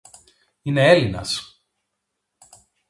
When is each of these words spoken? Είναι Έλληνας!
Είναι 0.61 0.89
Έλληνας! 0.89 1.61